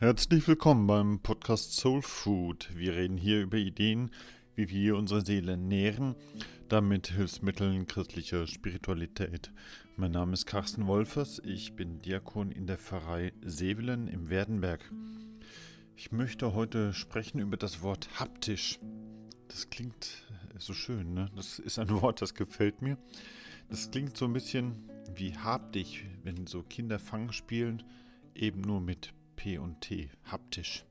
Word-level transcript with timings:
Herzlich 0.00 0.48
willkommen 0.48 0.86
beim 0.86 1.20
Podcast 1.20 1.76
Soul 1.76 2.00
Food. 2.00 2.70
Wir 2.74 2.94
reden 2.94 3.18
hier 3.18 3.42
über 3.42 3.58
Ideen, 3.58 4.10
wie 4.54 4.70
wir 4.70 4.96
unsere 4.96 5.20
Seele 5.20 5.58
nähren, 5.58 6.14
damit 6.70 7.08
Hilfsmitteln 7.08 7.86
christlicher 7.86 8.46
Spiritualität. 8.46 9.52
Mein 9.98 10.12
Name 10.12 10.32
ist 10.32 10.46
Carsten 10.46 10.86
Wolfers, 10.86 11.42
ich 11.44 11.76
bin 11.76 12.00
Diakon 12.00 12.50
in 12.50 12.66
der 12.66 12.78
Pfarrei 12.78 13.34
Sevelen 13.44 14.08
im 14.08 14.30
Werdenberg. 14.30 14.90
Ich 15.96 16.12
möchte 16.12 16.54
heute 16.54 16.94
sprechen 16.94 17.38
über 17.38 17.58
das 17.58 17.82
Wort 17.82 18.08
haptisch. 18.18 18.78
Das 19.48 19.68
klingt 19.68 20.26
so 20.56 20.72
schön, 20.72 21.12
ne? 21.12 21.30
Das 21.36 21.58
ist 21.58 21.78
ein 21.78 21.90
Wort, 21.90 22.22
das 22.22 22.32
gefällt 22.32 22.80
mir. 22.80 22.96
Das 23.68 23.90
klingt 23.90 24.16
so 24.16 24.24
ein 24.24 24.32
bisschen 24.32 24.88
wie 25.14 25.36
hab 25.36 25.74
dich, 25.74 26.06
wenn 26.22 26.46
so 26.46 26.62
Kinder 26.62 26.98
Fang 26.98 27.32
spielen, 27.32 27.82
eben 28.34 28.62
nur 28.62 28.80
mit 28.80 29.12
P 29.40 29.56
und 29.56 29.80
T, 29.80 30.10
haptisch. 30.30 30.84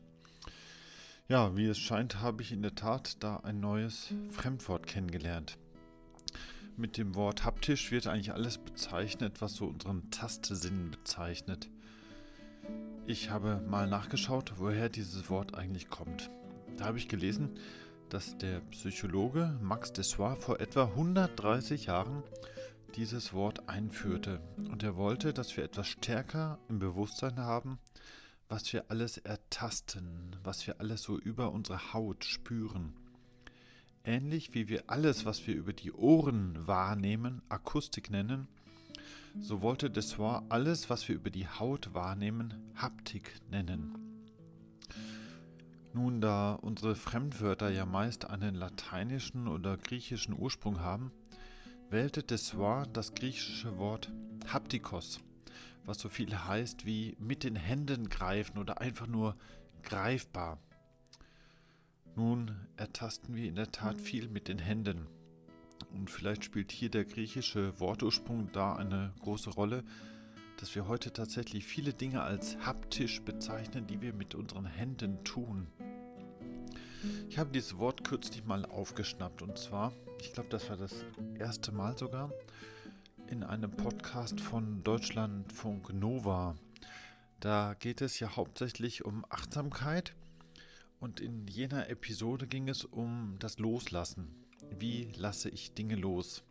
Ja, 1.27 1.55
wie 1.55 1.67
es 1.67 1.77
scheint, 1.77 2.20
habe 2.20 2.41
ich 2.41 2.52
in 2.52 2.63
der 2.63 2.73
Tat 2.73 3.23
da 3.23 3.38
ein 3.44 3.59
neues 3.59 4.12
Fremdwort 4.31 4.88
kennengelernt. 4.88 5.59
Mit 6.76 6.98
dem 6.98 7.13
Wort 7.13 7.45
haptisch 7.45 7.91
wird 7.91 8.07
eigentlich 8.07 8.34
alles 8.34 8.57
bezeichnet, 8.57 9.40
was 9.40 9.54
so 9.54 9.67
unseren 9.67 10.09
Tastsinn 10.09 10.90
bezeichnet. 10.90 11.70
Ich 13.05 13.30
habe 13.30 13.62
mal 13.70 13.85
nachgeschaut, 13.85 14.54
woher 14.57 14.90
dieses 14.90 15.29
Wort 15.29 15.54
eigentlich 15.54 15.91
kommt. 15.91 16.31
Da 16.76 16.85
habe 16.85 16.98
ich 16.98 17.07
gelesen, 17.07 17.52
dass 18.09 18.35
der 18.40 18.62
Psychologe 18.71 19.59
Max 19.62 19.93
Dessoir 19.93 20.38
vor 20.38 20.59
etwa 20.59 20.85
130 20.85 21.85
Jahren 21.85 22.23
dieses 22.95 23.31
Wort 23.31 23.70
einführte. 23.70 24.41
Und 24.71 24.81
er 24.81 24.95
wollte, 24.95 25.34
dass 25.34 25.55
wir 25.55 25.63
etwas 25.63 25.88
stärker 25.88 26.57
im 26.68 26.79
Bewusstsein 26.79 27.37
haben, 27.37 27.77
was 28.50 28.74
wir 28.74 28.86
alles 28.90 29.20
ertasten, 29.20 30.36
was 30.44 30.66
wir 30.66 30.80
alles 30.80 31.04
so 31.04 31.20
über 31.20 31.52
unsere 31.52 31.94
Haut 31.94 32.26
spüren. 32.26 32.94
Ähnlich 34.04 34.55
wie 34.55 34.68
wir 34.68 34.86
alles, 34.88 35.24
was 35.26 35.46
wir 35.46 35.55
über 35.55 35.72
die 35.72 35.92
Ohren 35.92 36.68
wahrnehmen, 36.68 37.44
Akustik 37.48 38.10
nennen, 38.10 38.48
so 39.40 39.62
wollte 39.62 39.92
Dessoir 39.92 40.44
alles, 40.50 40.90
was 40.90 41.08
wir 41.08 41.16
über 41.16 41.30
die 41.30 41.48
Haut 41.48 41.94
wahrnehmen, 41.94 42.55
Haptik 42.76 43.40
nennen. 43.52 43.96
Nun, 45.94 46.20
da 46.20 46.54
unsere 46.54 46.96
Fremdwörter 46.96 47.70
ja 47.70 47.86
meist 47.86 48.26
einen 48.26 48.55
lateinischen 48.55 49.48
oder 49.48 49.77
griechischen 49.77 50.36
Ursprung 50.38 50.80
haben, 50.80 51.12
wählte 51.92 52.24
Dessoir 52.24 52.88
das 52.94 53.14
griechische 53.14 53.77
Wort 53.77 54.12
Haptikos 54.52 55.20
was 55.85 55.99
so 55.99 56.10
viel 56.10 56.35
heißt 56.38 56.85
wie 56.85 57.16
mit 57.20 57.44
den 57.44 57.55
Händen 57.55 58.10
greifen 58.10 58.58
oder 58.58 58.82
einfach 58.82 59.08
nur 59.08 59.35
greifbar. 59.84 60.60
Nun 62.16 62.55
ertasten 62.77 63.36
wir 63.36 63.48
in 63.48 63.55
der 63.55 63.71
Tat 63.71 63.99
viel 64.02 64.28
mit 64.28 64.47
den 64.47 64.59
Händen. 64.59 65.08
Und 65.94 66.09
vielleicht 66.09 66.44
spielt 66.44 66.72
hier 66.72 66.90
der 66.90 67.06
griechische 67.06 67.80
Wortursprung 67.80 68.52
da 68.52 68.75
eine 68.75 69.13
große 69.22 69.50
Rolle, 69.52 69.84
dass 70.58 70.75
wir 70.75 70.88
heute 70.88 71.13
tatsächlich 71.13 71.66
viele 71.66 71.94
Dinge 71.94 72.22
als 72.22 72.58
haptisch 72.58 73.22
bezeichnen, 73.22 73.88
die 73.88 74.02
wir 74.02 74.14
mit 74.14 74.36
unseren 74.36 74.66
Händen 74.66 75.24
tun. 75.24 75.68
Ich 77.30 77.40
habe 77.40 77.52
dieses 77.52 77.78
Wort 77.78 78.03
kürzlich 78.03 78.44
mal 78.44 78.66
aufgeschnappt 78.66 79.41
und 79.41 79.58
zwar, 79.58 79.94
ich 80.19 80.34
glaube, 80.34 80.50
das 80.50 80.69
war 80.69 80.75
das 80.75 81.06
erste 81.38 81.72
Mal 81.72 81.97
sogar, 81.97 82.31
in 83.30 83.44
einem 83.44 83.69
Podcast 83.69 84.41
von 84.41 84.84
Deutschlandfunk 84.84 85.94
Nova. 85.94 86.56
Da 87.40 87.75
geht 87.75 88.02
es 88.02 88.19
ja 88.19 88.36
hauptsächlich 88.36 89.06
um 89.06 89.24
Achtsamkeit 89.30 90.16
und 91.00 91.20
in 91.20 91.48
jener 91.48 91.90
Episode 91.90 92.48
ging 92.48 92.68
es 92.68 92.86
um 92.86 93.36
das 93.38 93.59
Loslassen. 93.59 94.34
Wie 94.80 95.12
lasse 95.16 95.50
ich 95.50 95.76
Dinge 95.76 95.96
los? 95.96 96.44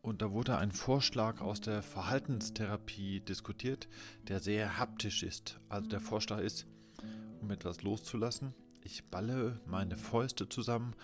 Und 0.00 0.20
da 0.20 0.32
wurde 0.32 0.58
ein 0.58 0.72
Vorschlag 0.72 1.40
aus 1.40 1.60
der 1.60 1.82
Verhaltenstherapie 1.82 3.20
diskutiert, 3.20 3.88
der 4.26 4.40
sehr 4.40 4.78
haptisch 4.78 5.22
ist. 5.22 5.60
Also 5.68 5.88
der 5.88 6.00
Vorschlag 6.00 6.40
ist, 6.40 6.66
um 7.40 7.52
etwas 7.52 7.82
loszulassen, 7.82 8.52
ich 8.82 9.04
balle 9.04 9.60
meine 9.66 9.96
Fäuste 9.96 10.48
zusammen 10.48 10.96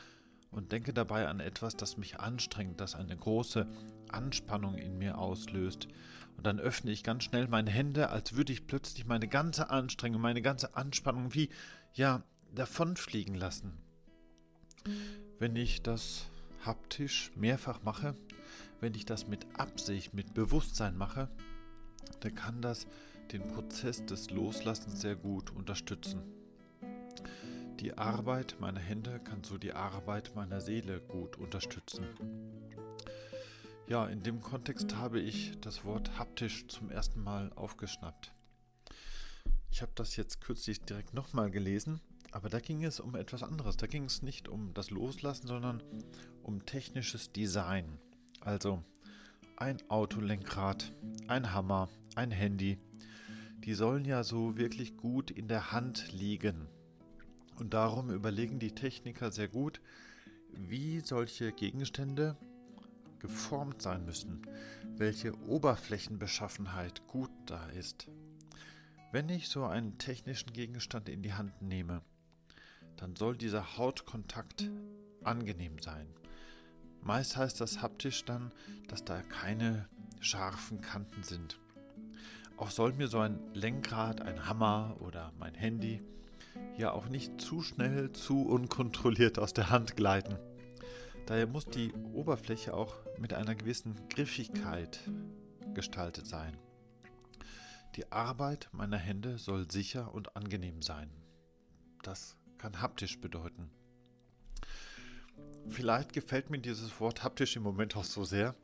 und 0.51 0.73
denke 0.73 0.93
dabei 0.93 1.29
an 1.29 1.39
etwas, 1.39 1.77
das 1.77 1.97
mich 1.97 2.19
anstrengt, 2.19 2.81
das 2.81 2.97
eine 2.97 3.17
große 3.17 3.69
Anspannung 4.11 4.77
in 4.77 4.99
mir 4.99 5.19
auslöst. 5.19 5.89
Und 6.37 6.47
dann 6.47 6.61
öffne 6.61 6.91
ich 6.91 7.03
ganz 7.03 7.25
schnell 7.25 7.49
meine 7.49 7.71
Hände, 7.71 8.11
als 8.11 8.35
würde 8.37 8.53
ich 8.53 8.67
plötzlich 8.67 9.07
meine 9.07 9.29
ganze 9.29 9.71
Anstrengung, 9.71 10.21
meine 10.21 10.43
ganze 10.43 10.77
Anspannung 10.77 11.35
wie, 11.35 11.49
ja, 11.95 12.23
davonfliegen 12.55 13.35
lassen. 13.35 13.73
Wenn 15.39 15.57
ich 15.57 15.83
das 15.83 16.27
haptisch 16.65 17.33
mehrfach 17.35 17.83
mache, 17.83 18.15
wenn 18.81 18.95
ich 18.95 19.05
das 19.05 19.27
mit 19.27 19.47
Absicht, 19.59 20.15
mit 20.15 20.35
Bewusstsein 20.35 20.97
mache, 20.97 21.29
dann 22.21 22.35
kann 22.35 22.63
das 22.63 22.87
den 23.33 23.47
Prozess 23.47 24.07
des 24.07 24.31
Loslassens 24.31 25.01
sehr 25.01 25.17
gut 25.17 25.51
unterstützen. 25.51 26.23
Die 27.81 27.97
Arbeit 27.97 28.57
meiner 28.59 28.81
Hände 28.81 29.21
kann 29.21 29.45
so 29.45 29.59
die 29.59 29.73
Arbeit 29.73 30.33
meiner 30.35 30.61
Seele 30.61 31.01
gut 31.01 31.37
unterstützen. 31.37 32.07
Ja, 33.89 34.05
in 34.07 34.23
dem 34.23 34.43
Kontext 34.43 34.97
habe 34.97 35.19
ich 35.19 35.59
das 35.63 35.83
Wort 35.83 36.19
haptisch 36.19 36.67
zum 36.69 36.91
ersten 36.91 37.23
Mal 37.23 37.51
aufgeschnappt. 37.55 38.35
Ich 39.71 39.81
habe 39.81 39.93
das 39.95 40.15
jetzt 40.17 40.43
kürzlich 40.43 40.83
direkt 40.83 41.15
nochmal 41.15 41.51
gelesen, 41.51 41.99
aber 42.31 42.51
da 42.51 42.61
ging 42.61 42.85
es 42.85 43.01
um 43.01 43.15
etwas 43.15 43.43
anderes. 43.43 43.79
Da 43.79 43.87
ging 43.87 44.05
es 44.05 44.21
nicht 44.21 44.47
um 44.47 44.75
das 44.75 44.91
Loslassen, 44.91 45.47
sondern 45.47 45.83
um 46.43 46.67
technisches 46.67 47.33
Design. 47.33 47.99
Also 48.43 48.85
ein 49.57 49.79
Autolenkrad, 49.89 50.93
ein 51.27 51.55
Hammer, 51.55 51.89
ein 52.15 52.31
Handy. 52.31 52.77
Die 53.65 53.73
sollen 53.73 54.05
ja 54.05 54.23
so 54.23 54.59
wirklich 54.59 54.99
gut 54.99 55.31
in 55.31 55.49
der 55.49 55.73
Hand 55.73 56.13
liegen. 56.13 56.69
Und 57.59 57.73
darum 57.73 58.11
überlegen 58.11 58.59
die 58.59 58.75
Techniker 58.75 59.33
sehr 59.33 59.49
gut, 59.49 59.81
wie 60.53 61.01
solche 61.01 61.53
Gegenstände 61.53 62.37
geformt 63.19 63.83
sein 63.83 64.05
müssen, 64.05 64.43
welche 64.97 65.35
Oberflächenbeschaffenheit 65.47 67.07
gut 67.07 67.31
da 67.47 67.67
ist. 67.71 68.09
Wenn 69.13 69.29
ich 69.29 69.49
so 69.49 69.65
einen 69.65 69.99
technischen 69.99 70.53
Gegenstand 70.53 71.09
in 71.09 71.23
die 71.23 71.33
Hand 71.33 71.63
nehme, 71.63 72.03
dann 72.97 73.17
soll 73.17 73.37
dieser 73.37 73.79
Hautkontakt 73.79 74.71
angenehm 75.23 75.79
sein. 75.79 76.07
Meist 77.01 77.37
heißt 77.37 77.61
das 77.61 77.81
haptisch 77.81 78.25
dann, 78.25 78.53
dass 78.89 79.05
da 79.05 79.23
keine 79.23 79.89
scharfen 80.21 80.81
Kanten 80.81 81.23
sind. 81.23 81.59
Auch 82.57 82.71
soll 82.71 82.93
mir 82.93 83.09
so 83.09 83.21
ein 83.21 83.39
Lenkrad, 83.55 84.21
ein 84.21 84.49
Hammer 84.49 84.97
oder 85.01 85.33
mein 85.39 85.55
Handy 85.55 86.03
ja 86.77 86.93
auch 86.93 87.09
nicht 87.09 87.41
zu 87.41 87.63
schnell, 87.63 88.13
zu 88.13 88.43
unkontrolliert 88.43 89.39
aus 89.39 89.53
der 89.53 89.71
Hand 89.71 89.97
gleiten. 89.97 90.37
Daher 91.29 91.47
muss 91.47 91.67
die 91.67 91.93
Oberfläche 92.15 92.73
auch 92.73 92.97
mit 93.19 93.35
einer 93.35 93.55
gewissen 93.55 94.09
Griffigkeit 94.09 94.99
gestaltet 95.75 96.27
sein. 96.27 96.57
Die 97.97 98.11
Arbeit 98.11 98.71
meiner 98.73 98.97
Hände 98.97 99.37
soll 99.37 99.71
sicher 99.71 100.15
und 100.15 100.37
angenehm 100.37 100.81
sein. 100.81 101.11
Das 102.03 102.39
kann 102.57 102.81
haptisch 102.81 103.21
bedeuten. 103.21 103.71
Vielleicht 105.69 106.15
gefällt 106.15 106.49
mir 106.49 106.61
dieses 106.61 106.99
Wort 106.99 107.23
haptisch 107.23 107.57
im 107.57 107.63
Moment 107.63 107.95
auch 107.95 108.05
so 108.05 108.25
sehr, 108.25 108.55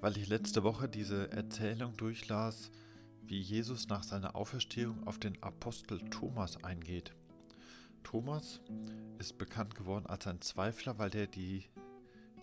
weil 0.00 0.16
ich 0.16 0.26
letzte 0.26 0.62
Woche 0.62 0.88
diese 0.88 1.32
Erzählung 1.32 1.98
durchlas, 1.98 2.70
wie 3.20 3.40
Jesus 3.42 3.88
nach 3.88 4.04
seiner 4.04 4.36
Auferstehung 4.36 5.06
auf 5.06 5.18
den 5.18 5.42
Apostel 5.42 6.00
Thomas 6.08 6.64
eingeht. 6.64 7.12
Thomas 8.04 8.60
ist 9.18 9.38
bekannt 9.38 9.74
geworden 9.74 10.06
als 10.06 10.26
ein 10.26 10.40
Zweifler, 10.40 10.98
weil 10.98 11.10
der 11.10 11.26
die 11.26 11.64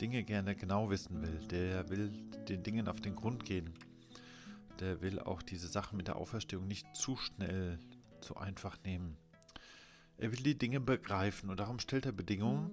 Dinge 0.01 0.23
gerne 0.23 0.55
genau 0.55 0.89
wissen 0.89 1.21
will. 1.21 1.47
Der 1.47 1.89
will 1.89 2.11
den 2.49 2.63
Dingen 2.63 2.87
auf 2.87 2.99
den 2.99 3.15
Grund 3.15 3.45
gehen. 3.45 3.73
Der 4.79 5.01
will 5.01 5.19
auch 5.19 5.41
diese 5.41 5.67
Sache 5.67 5.95
mit 5.95 6.07
der 6.07 6.17
Auferstehung 6.17 6.67
nicht 6.67 6.95
zu 6.95 7.15
schnell, 7.15 7.79
zu 8.19 8.35
einfach 8.35 8.77
nehmen. 8.83 9.15
Er 10.17 10.31
will 10.31 10.43
die 10.43 10.57
Dinge 10.57 10.79
begreifen 10.79 11.49
und 11.49 11.59
darum 11.59 11.79
stellt 11.79 12.05
er 12.05 12.11
Bedingungen. 12.11 12.71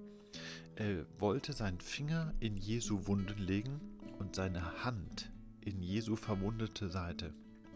Er 0.76 1.06
wollte 1.19 1.52
seinen 1.52 1.81
Finger 1.81 2.35
in 2.40 2.56
Jesu 2.56 3.06
Wunden 3.06 3.38
legen 3.38 3.81
und 4.19 4.37
seine 4.37 4.85
Hand 4.85 5.31
in 5.61 5.82
Jesu 5.82 6.17
verwundete 6.17 6.88
Seite. 6.88 7.35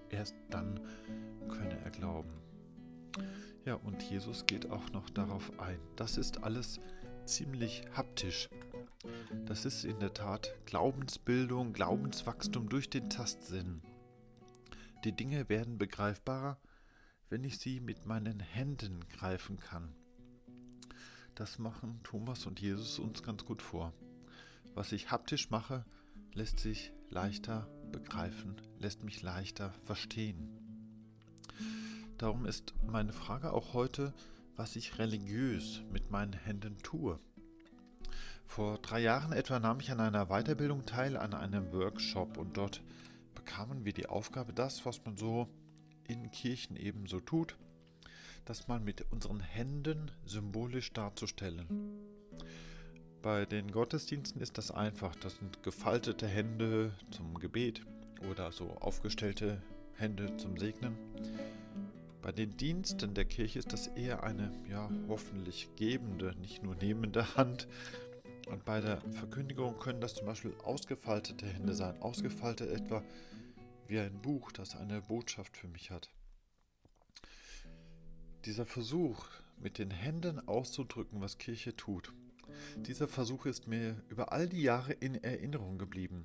Erst 0.09 0.35
dann 0.51 0.81
könne 1.49 1.79
er 1.85 1.91
glauben. 1.91 2.42
Ja, 3.65 3.75
und 3.75 4.03
Jesus 4.03 4.47
geht 4.47 4.71
auch 4.71 4.91
noch 4.91 5.09
darauf 5.11 5.59
ein. 5.61 5.79
Das 5.97 6.17
ist 6.17 6.43
alles 6.43 6.81
ziemlich 7.25 7.85
haptisch. 7.95 8.49
Das 9.47 9.65
ist 9.65 9.85
in 9.85 10.01
der 10.01 10.15
Tat 10.15 10.55
Glaubensbildung, 10.67 11.73
Glaubenswachstum 11.73 12.69
durch 12.69 12.91
den 12.91 13.09
Tastsinn. 13.11 13.83
Die 15.05 15.13
Dinge 15.13 15.49
werden 15.49 15.79
begreifbarer, 15.79 16.59
wenn 17.29 17.45
ich 17.45 17.59
sie 17.59 17.81
mit 17.81 18.07
meinen 18.07 18.41
Händen 18.41 19.01
greifen 19.09 19.59
kann. 19.59 19.95
Das 21.35 21.59
machen 21.59 22.01
Thomas 22.05 22.47
und 22.47 22.61
Jesus 22.61 22.99
uns 22.99 23.23
ganz 23.23 23.45
gut 23.45 23.63
vor. 23.63 23.93
Was 24.75 24.93
ich 24.93 25.11
haptisch 25.11 25.51
mache, 25.51 25.85
lässt 26.35 26.61
sich 26.61 26.93
leichter 27.09 27.69
begreifen, 27.91 28.61
lässt 28.79 29.03
mich 29.03 29.23
leichter 29.23 29.73
verstehen. 29.85 30.62
Darum 32.23 32.47
ist 32.47 32.73
meine 32.87 33.13
Frage 33.13 33.53
auch 33.53 33.75
heute, 33.75 34.15
was 34.55 34.77
ich 34.77 35.01
religiös 35.01 35.83
mit 35.93 36.13
meinen 36.13 36.35
Händen 36.35 36.79
tue. 36.79 37.19
Vor 38.47 38.79
drei 38.79 39.01
Jahren 39.01 39.33
etwa 39.33 39.59
nahm 39.59 39.81
ich 39.81 39.91
an 39.91 39.99
einer 39.99 40.27
Weiterbildung 40.27 40.87
teil, 40.87 41.17
an 41.17 41.35
einem 41.35 41.73
Workshop 41.73 42.39
und 42.39 42.57
dort 42.57 42.81
bekamen 43.35 43.85
wir 43.85 43.93
die 43.93 44.07
Aufgabe, 44.07 44.53
das, 44.53 44.87
was 44.87 45.05
man 45.05 45.17
so 45.17 45.49
in 46.07 46.31
Kirchen 46.31 46.77
eben 46.77 47.09
so 47.09 47.19
tut, 47.19 47.57
das 48.45 48.69
mal 48.69 48.79
mit 48.79 49.05
unseren 49.11 49.41
Händen 49.41 50.13
symbolisch 50.25 50.93
darzustellen. 50.93 51.67
Bei 53.21 53.47
den 53.47 53.73
Gottesdiensten 53.73 54.41
ist 54.41 54.59
das 54.59 54.71
einfach. 54.71 55.17
Das 55.17 55.39
sind 55.39 55.65
gefaltete 55.65 56.29
Hände 56.29 56.95
zum 57.11 57.41
Gebet 57.41 57.81
oder 58.31 58.53
so 58.53 58.77
aufgestellte 58.79 59.61
Hände 59.97 60.37
zum 60.37 60.57
Segnen. 60.57 60.97
Bei 62.23 62.31
den 62.31 62.57
Diensten 62.57 63.15
der 63.15 63.25
Kirche 63.25 63.59
ist 63.59 63.73
das 63.73 63.89
eher 63.89 64.23
eine, 64.23 64.53
ja, 64.71 64.89
hoffentlich 65.09 65.69
gebende, 65.75 66.37
nicht 66.41 66.63
nur 66.63 66.77
nehmende 66.77 67.35
Hand. 67.35 67.67
Und 68.49 68.65
bei 68.65 68.81
der 68.81 69.01
Verkündigung 69.11 69.77
können 69.81 70.01
das 70.01 70.15
zum 70.15 70.27
Beispiel 70.27 70.55
ausgefaltete 70.63 71.47
Hände 71.47 71.75
sein. 71.75 72.01
Ausgefaltet 72.01 72.71
etwa 72.71 73.03
wie 73.89 73.99
ein 73.99 74.23
Buch, 74.23 74.53
das 74.53 74.77
eine 74.77 75.03
Botschaft 75.03 75.57
für 75.57 75.67
mich 75.67 75.91
hat. 75.91 76.11
Dieser 78.45 78.67
Versuch, 78.67 79.27
mit 79.61 79.79
den 79.79 79.91
Händen 79.91 80.47
auszudrücken, 80.47 81.21
was 81.21 81.39
Kirche 81.39 81.75
tut, 81.77 82.13
dieser 82.87 83.09
Versuch 83.09 83.47
ist 83.47 83.67
mir 83.67 84.01
über 84.09 84.33
all 84.33 84.49
die 84.49 84.63
Jahre 84.63 84.93
in 84.93 85.23
Erinnerung 85.23 85.79
geblieben, 85.79 86.25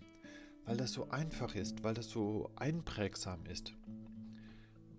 weil 0.65 0.77
das 0.77 0.91
so 0.91 1.09
einfach 1.09 1.55
ist, 1.55 1.83
weil 1.83 1.93
das 1.93 2.09
so 2.09 2.51
einprägsam 2.55 3.45
ist. 3.47 3.73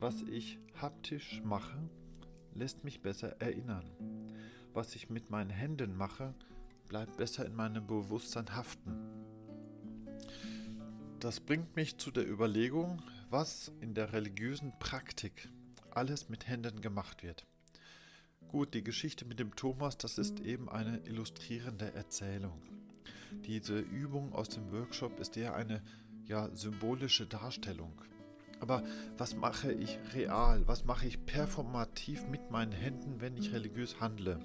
Was 0.00 0.22
ich 0.22 0.60
haptisch 0.80 1.42
mache, 1.44 1.76
lässt 2.54 2.84
mich 2.84 3.02
besser 3.02 3.40
erinnern. 3.40 3.84
Was 4.72 4.94
ich 4.94 5.10
mit 5.10 5.28
meinen 5.28 5.50
Händen 5.50 5.96
mache, 5.96 6.34
bleibt 6.86 7.16
besser 7.16 7.44
in 7.44 7.56
meinem 7.56 7.84
Bewusstsein 7.84 8.54
haften. 8.54 8.96
Das 11.18 11.40
bringt 11.40 11.74
mich 11.74 11.98
zu 11.98 12.12
der 12.12 12.28
Überlegung, 12.28 13.02
was 13.28 13.72
in 13.80 13.94
der 13.94 14.12
religiösen 14.12 14.72
Praktik 14.78 15.48
alles 15.90 16.28
mit 16.28 16.46
Händen 16.46 16.80
gemacht 16.80 17.24
wird. 17.24 17.44
Gut, 18.46 18.74
die 18.74 18.84
Geschichte 18.84 19.24
mit 19.24 19.40
dem 19.40 19.56
Thomas, 19.56 19.98
das 19.98 20.16
ist 20.16 20.38
eben 20.38 20.68
eine 20.68 20.98
illustrierende 21.06 21.92
Erzählung. 21.94 22.62
Diese 23.46 23.80
Übung 23.80 24.32
aus 24.32 24.48
dem 24.48 24.70
Workshop 24.70 25.18
ist 25.18 25.36
eher 25.36 25.56
eine 25.56 25.82
ja, 26.24 26.54
symbolische 26.54 27.26
Darstellung. 27.26 28.00
Aber 28.60 28.82
was 29.16 29.34
mache 29.34 29.72
ich 29.72 29.99
real? 30.14 30.66
Was 30.66 30.84
mache 30.84 31.06
ich 31.06 31.25
performativ 31.25 32.26
mit 32.28 32.50
meinen 32.50 32.72
Händen, 32.72 33.20
wenn 33.20 33.37
ich 33.37 33.52
religiös 33.52 34.00
handle? 34.00 34.40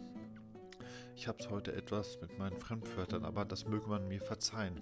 Ich 1.16 1.28
habe 1.28 1.40
es 1.40 1.50
heute 1.50 1.74
etwas 1.74 2.20
mit 2.22 2.38
meinen 2.38 2.60
Fremdwörtern, 2.60 3.26
aber 3.26 3.46
das 3.46 3.68
möge 3.68 3.88
man 3.88 4.08
mir 4.08 4.22
verzeihen. 4.22 4.82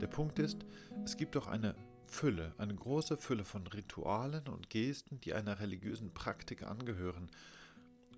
Der 0.00 0.06
Punkt 0.06 0.38
ist, 0.38 0.64
es 1.04 1.16
gibt 1.16 1.36
doch 1.36 1.46
eine 1.46 1.74
Fülle, 2.06 2.54
eine 2.58 2.74
große 2.74 3.16
Fülle 3.16 3.44
von 3.44 3.66
Ritualen 3.66 4.48
und 4.48 4.70
Gesten, 4.70 5.20
die 5.20 5.34
einer 5.34 5.60
religiösen 5.60 6.12
Praktik 6.14 6.62
angehören 6.62 7.30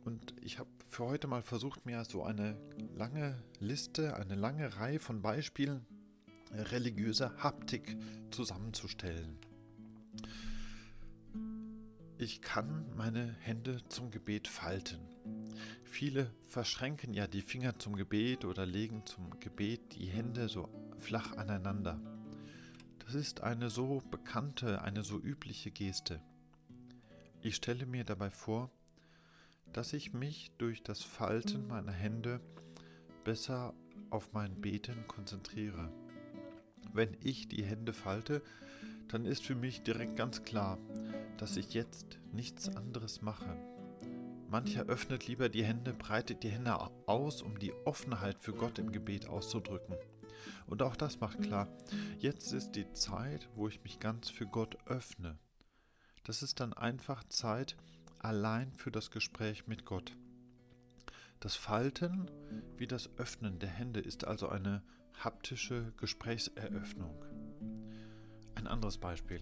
und 0.05 0.35
ich 0.41 0.59
habe 0.59 0.71
für 0.89 1.05
heute 1.05 1.27
mal 1.27 1.43
versucht, 1.43 1.87
mir 1.87 2.05
so 2.05 2.23
eine 2.23 2.57
lange 2.97 3.43
Liste, 3.59 4.17
eine 4.17 4.35
lange 4.35 4.77
Reihe 4.77 4.99
von 4.99 5.23
Beispielen 5.23 5.87
religiöser 6.53 7.33
Haptik 7.39 7.97
zusammenzustellen. 8.31 9.39
Ich 12.19 12.43
kann 12.43 12.85
meine 12.97 13.35
Hände 13.41 13.81
zum 13.89 14.11
Gebet 14.11 14.47
falten. 14.47 15.01
Viele 15.85 16.31
verschränken 16.47 17.15
ja 17.15 17.27
die 17.27 17.41
Finger 17.41 17.79
zum 17.79 17.97
Gebet 17.97 18.45
oder 18.45 18.67
legen 18.67 19.07
zum 19.07 19.41
Gebet 19.41 19.95
die 19.95 20.07
Hände 20.07 20.49
so 20.49 20.69
flach 20.99 21.37
aneinander. 21.37 22.01
Das 22.99 23.15
ist 23.15 23.41
eine 23.41 23.71
so 23.71 24.03
bekannte, 24.11 24.83
eine 24.83 25.03
so 25.03 25.19
übliche 25.19 25.71
Geste. 25.71 26.21
Ich 27.41 27.57
stelle 27.57 27.87
mir 27.87 28.05
dabei 28.05 28.31
vor, 28.31 28.71
dass 29.73 29.93
ich 29.95 30.13
mich 30.13 30.51
durch 30.59 30.83
das 30.83 31.03
Falten 31.03 31.67
meiner 31.67 31.93
Hände 31.93 32.41
besser 33.25 33.75
auf 34.11 34.33
mein 34.33 34.61
Beten 34.61 35.07
konzentriere. 35.09 35.91
Wenn 36.93 37.17
ich 37.23 37.49
die 37.49 37.63
Hände 37.63 37.93
falte, 37.93 38.43
dann 39.09 39.25
ist 39.25 39.45
für 39.45 39.55
mich 39.55 39.83
direkt 39.83 40.17
ganz 40.17 40.43
klar, 40.43 40.79
dass 41.39 41.57
ich 41.57 41.75
jetzt 41.75 42.19
nichts 42.33 42.69
anderes 42.69 43.23
mache. 43.23 43.57
Mancher 44.49 44.87
öffnet 44.87 45.29
lieber 45.29 45.49
die 45.49 45.65
Hände, 45.65 45.93
breitet 45.93 46.43
die 46.43 46.49
Hände 46.49 46.77
aus, 47.07 47.43
um 47.43 47.59
die 47.59 47.73
Offenheit 47.85 48.41
für 48.41 48.53
Gott 48.53 48.79
im 48.81 48.91
Gebet 48.91 49.29
auszudrücken. 49.29 49.95
Und 50.67 50.83
auch 50.83 50.97
das 50.97 51.21
macht 51.21 51.43
klar, 51.43 51.69
jetzt 52.19 52.53
ist 52.53 52.73
die 52.73 52.91
Zeit, 52.93 53.49
wo 53.55 53.69
ich 53.69 53.83
mich 53.83 54.01
ganz 54.01 54.29
für 54.29 54.47
Gott 54.47 54.77
öffne. 54.87 55.39
Das 56.25 56.43
ist 56.43 56.61
dann 56.61 56.73
einfach 56.73 57.25
Zeit, 57.25 57.77
allein 58.19 58.73
für 58.73 58.91
das 58.91 59.11
Gespräch 59.11 59.67
mit 59.67 59.85
Gott. 59.85 60.17
Das 61.39 61.57
Falten 61.57 62.31
wie 62.77 62.87
das 62.87 63.09
Öffnen 63.19 63.59
der 63.59 63.71
Hände 63.71 64.01
ist 64.01 64.25
also 64.25 64.49
eine 64.49 64.83
haptische 65.25 65.93
Gesprächseröffnung. 65.99 67.15
Ein 68.55 68.67
anderes 68.67 68.99
Beispiel. 68.99 69.41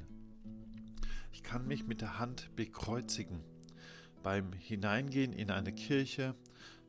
Ich 1.33 1.43
kann 1.43 1.67
mich 1.67 1.87
mit 1.87 2.01
der 2.01 2.19
Hand 2.19 2.51
bekreuzigen. 2.57 3.45
Beim 4.23 4.53
Hineingehen 4.53 5.33
in 5.33 5.51
eine 5.51 5.73
Kirche, 5.73 6.35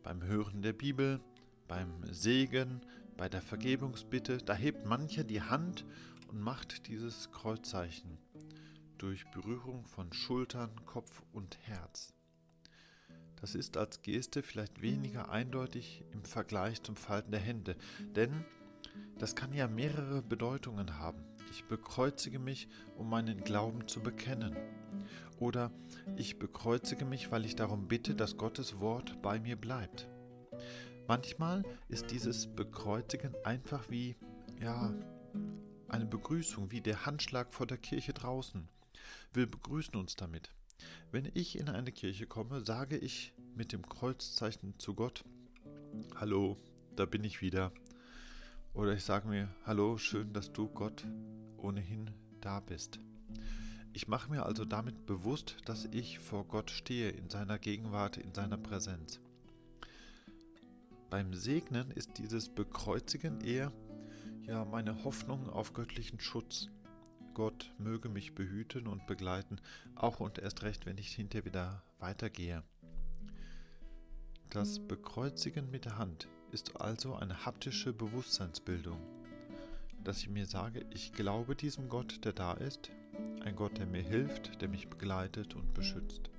beim 0.02 0.24
Hören 0.24 0.64
der 0.64 0.74
Bibel, 0.74 1.20
beim 1.68 2.04
Segen, 2.12 2.82
bei 3.16 3.30
der 3.30 3.44
Vergebungsbitte, 3.44 4.38
da 4.38 4.56
hebt 4.56 4.86
mancher 4.86 5.24
die 5.24 5.42
Hand 5.42 5.86
und 6.28 6.40
macht 6.40 6.88
dieses 6.88 7.32
Kreuzzeichen 7.32 8.18
durch 8.98 9.30
Berührung 9.32 9.86
von 9.86 10.12
Schultern, 10.14 10.72
Kopf 10.86 11.22
und 11.32 11.60
Herz. 11.62 12.14
Das 13.40 13.56
ist 13.56 13.78
als 13.78 14.02
Geste 14.02 14.42
vielleicht 14.42 14.82
weniger 14.82 15.30
eindeutig 15.30 16.04
im 16.12 16.24
Vergleich 16.24 16.82
zum 16.82 16.96
Falten 16.96 17.32
der 17.32 17.40
Hände, 17.40 17.78
denn 18.16 18.44
das 19.18 19.36
kann 19.36 19.54
ja 19.54 19.68
mehrere 19.68 20.22
Bedeutungen 20.22 20.98
haben. 20.98 21.24
Ich 21.52 21.66
bekreuzige 21.66 22.40
mich, 22.40 22.68
um 22.96 23.10
meinen 23.10 23.44
Glauben 23.44 23.88
zu 23.88 24.02
bekennen. 24.02 24.56
Oder 25.40 25.72
ich 26.16 26.40
bekreuzige 26.40 27.06
mich, 27.06 27.32
weil 27.32 27.46
ich 27.46 27.56
darum 27.56 27.88
bitte, 27.88 28.16
dass 28.16 28.38
Gottes 28.38 28.80
Wort 28.80 29.22
bei 29.22 29.40
mir 29.40 29.56
bleibt. 29.56 30.08
Manchmal 31.08 31.64
ist 31.88 32.12
dieses 32.12 32.48
Bekreuzigen 32.48 33.34
einfach 33.44 33.90
wie, 33.90 34.16
ja, 34.62 34.94
eine 35.88 36.06
Begrüßung, 36.06 36.72
wie 36.72 36.82
der 36.82 37.06
Handschlag 37.06 37.54
vor 37.54 37.66
der 37.66 37.78
Kirche 37.78 38.14
draußen. 38.14 38.68
Wir 39.34 39.50
begrüßen 39.50 39.96
uns 39.96 40.16
damit. 40.16 40.52
Wenn 41.12 41.30
ich 41.34 41.58
in 41.58 41.68
eine 41.68 41.92
Kirche 41.92 42.28
komme, 42.28 42.64
sage 42.64 42.98
ich 42.98 43.34
mit 43.56 43.72
dem 43.74 43.88
Kreuzzeichen 43.88 44.78
zu 44.78 44.94
Gott, 44.94 45.24
Hallo, 46.16 46.58
da 46.96 47.06
bin 47.06 47.24
ich 47.24 47.42
wieder. 47.42 47.72
Oder 48.74 48.94
ich 48.94 49.04
sage 49.04 49.28
mir, 49.28 49.50
Hallo, 49.66 49.98
schön, 49.98 50.34
dass 50.34 50.52
du 50.54 50.68
Gott 50.68 51.06
ohnehin 51.58 52.12
da 52.42 52.60
bist. 52.60 53.00
Ich 53.94 54.08
mache 54.08 54.32
mir 54.32 54.46
also 54.46 54.66
damit 54.66 55.06
bewusst, 55.06 55.58
dass 55.66 55.86
ich 55.86 56.20
vor 56.20 56.46
Gott 56.46 56.70
stehe, 56.70 57.10
in 57.10 57.30
seiner 57.30 57.60
Gegenwart, 57.60 58.18
in 58.18 58.34
seiner 58.34 58.58
Präsenz. 58.58 59.20
Beim 61.10 61.34
Segnen 61.34 61.92
ist 61.92 62.18
dieses 62.18 62.50
Bekreuzigen 62.50 63.42
eher 63.42 63.72
ja 64.44 64.64
meine 64.66 65.04
Hoffnung 65.04 65.50
auf 65.50 65.74
göttlichen 65.74 66.20
Schutz, 66.20 66.70
Gott 67.34 67.72
möge 67.78 68.10
mich 68.10 68.36
behüten 68.36 68.88
und 68.88 69.08
begleiten, 69.08 69.62
auch 69.96 70.20
und 70.20 70.40
erst 70.40 70.64
recht, 70.64 70.86
wenn 70.86 70.98
ich 70.98 71.14
hinterher 71.16 71.46
wieder 71.46 71.84
weitergehe. 72.00 72.64
Das 74.50 74.80
Bekreuzigen 74.80 75.72
mit 75.72 75.86
der 75.86 75.98
Hand 75.98 76.28
ist 76.52 76.80
also 76.80 77.16
eine 77.16 77.46
haptische 77.46 77.94
Bewusstseinsbildung, 77.94 79.00
dass 80.04 80.20
ich 80.20 80.30
mir 80.30 80.46
sage, 80.46 80.86
ich 80.92 81.14
glaube 81.14 81.56
diesem 81.56 81.90
Gott, 81.90 82.24
der 82.26 82.34
da 82.34 82.54
ist, 82.54 82.92
ein 83.44 83.56
Gott, 83.56 83.78
der 83.78 83.86
mir 83.86 84.02
hilft, 84.02 84.62
der 84.62 84.70
mich 84.70 84.88
begleitet 84.88 85.56
und 85.56 85.74
beschützt. 85.74 86.30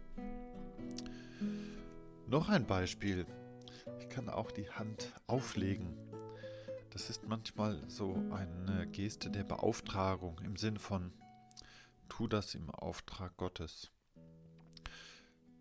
Noch 2.26 2.48
ein 2.48 2.66
Beispiel. 2.66 3.26
Ich 3.98 4.08
kann 4.08 4.28
auch 4.28 4.50
die 4.50 4.70
Hand 4.70 5.12
auflegen 5.26 5.96
das 6.90 7.08
ist 7.08 7.28
manchmal 7.28 7.80
so 7.88 8.14
eine 8.32 8.86
Geste 8.88 9.30
der 9.30 9.44
Beauftragung 9.44 10.40
im 10.40 10.56
Sinn 10.56 10.76
von 10.76 11.12
tu 12.08 12.26
das 12.26 12.54
im 12.56 12.68
Auftrag 12.70 13.36
Gottes. 13.36 13.92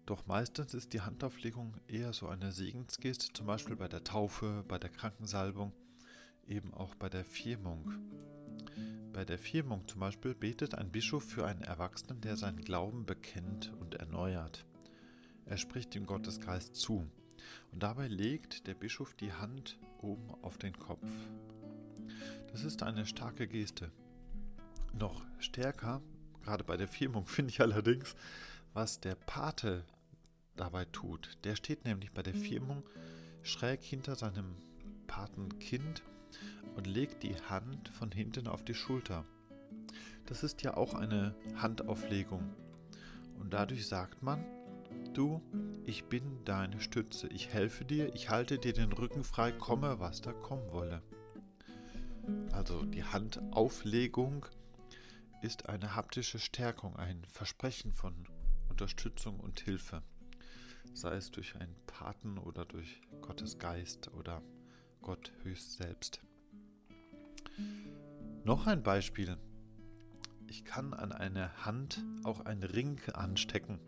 Doch 0.10 0.25
meistens 0.25 0.74
ist 0.74 0.94
die 0.94 1.01
Handauflegung 1.01 1.75
eher 1.88 2.13
so 2.13 2.28
eine 2.30 2.51
Segensgeste, 2.51 3.32
zum 3.32 3.46
Beispiel 3.46 3.75
bei 3.75 3.88
der 3.88 4.04
Taufe, 4.04 4.66
bei 4.68 4.80
der 4.80 4.89
Krankensalbung, 4.89 5.72
eben 6.48 6.74
auch 6.74 6.96
bei 6.96 7.10
der 7.10 7.24
Firmung. 7.24 7.94
Bei 9.13 9.24
der 9.24 9.38
Firmung 9.38 9.88
zum 9.88 10.00
Beispiel 10.00 10.34
betet 10.34 10.74
ein 10.74 10.89
Bischof 10.92 11.24
für 11.24 11.46
einen 11.46 11.62
Erwachsenen, 11.62 12.22
der 12.22 12.38
seinen 12.38 12.62
Glauben 12.62 13.06
bekennt 13.06 13.72
und 13.80 13.94
erneuert. 13.94 14.66
Er 15.46 15.58
spricht 15.58 15.94
dem 15.94 16.08
Gottesgeist 16.08 16.75
zu. 16.75 17.08
Und 17.72 17.84
dabei 17.84 18.08
legt 18.08 18.66
der 18.66 18.74
Bischof 18.74 19.13
die 19.13 19.34
Hand 19.34 19.78
oben 20.01 20.32
auf 20.42 20.58
den 20.58 20.74
Kopf. 20.74 21.08
Das 22.51 22.63
ist 22.63 22.82
eine 22.82 23.06
starke 23.06 23.48
Geste. 23.48 23.92
Noch 24.92 25.24
stärker, 25.38 26.01
gerade 26.42 26.63
bei 26.63 26.78
der 26.78 26.88
Firmung, 26.88 27.25
finde 27.28 27.51
ich 27.51 27.62
allerdings, 27.62 28.16
was 28.74 29.00
der 29.00 29.13
Pate 29.13 29.86
dabei 30.60 30.86
tut. 30.86 31.38
Der 31.44 31.56
steht 31.56 31.86
nämlich 31.86 32.12
bei 32.12 32.22
der 32.22 32.36
Firmung 32.36 32.84
schräg 33.42 33.82
hinter 33.82 34.16
seinem 34.16 34.56
Patenkind 35.08 36.04
und 36.75 36.88
legt 36.88 37.24
die 37.24 37.36
Hand 37.36 37.89
von 37.89 38.12
hinten 38.12 38.48
auf 38.48 38.63
die 38.63 38.74
Schulter. 38.74 39.25
Das 40.25 40.44
ist 40.44 40.62
ja 40.62 40.78
auch 40.78 40.94
eine 40.94 41.36
Handauflegung. 41.56 42.54
Und 43.39 43.54
dadurch 43.54 43.88
sagt 43.88 44.22
man, 44.22 44.44
du, 45.13 45.42
ich 45.86 46.06
bin 46.06 46.44
deine 46.46 46.80
Stütze, 46.82 47.28
ich 47.28 47.50
helfe 47.50 47.86
dir, 47.86 48.13
ich 48.13 48.30
halte 48.30 48.60
dir 48.60 48.74
den 48.74 48.92
Rücken 48.92 49.24
frei, 49.24 49.51
komme, 49.51 50.00
was 50.00 50.22
da 50.22 50.34
kommen 50.34 50.72
wolle. 50.72 51.01
Also 52.51 52.84
die 52.84 53.04
Handauflegung 53.04 54.46
ist 55.42 55.70
eine 55.70 55.96
haptische 55.96 56.38
Stärkung, 56.38 56.96
ein 56.98 57.24
Versprechen 57.32 57.92
von 57.92 58.13
Unterstützung 58.70 59.39
und 59.39 59.60
Hilfe, 59.62 60.04
sei 60.93 61.15
es 61.15 61.31
durch 61.31 61.55
einen 61.55 61.75
Paten 61.88 62.38
oder 62.38 62.65
durch 62.65 63.01
Gottes 63.22 63.58
Geist 63.60 64.13
oder 64.13 64.41
Gott 65.01 65.31
höchst 65.43 65.74
selbst. 65.74 66.22
Noch 68.43 68.67
ein 68.67 68.84
Beispiel. 68.84 69.38
Ich 70.48 70.65
kann 70.65 70.93
an 70.93 71.12
eine 71.12 71.65
Hand 71.65 72.03
auch 72.24 72.39
einen 72.41 72.63
Ring 72.63 73.00
anstecken. 73.13 73.79